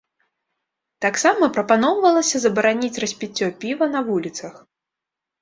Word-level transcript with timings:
Таксама 1.05 1.49
прапаноўвалася 1.57 2.37
забараніць 2.47 3.01
распіццё 3.05 3.47
піва 3.61 3.85
на 3.95 4.05
вуліцах. 4.11 4.53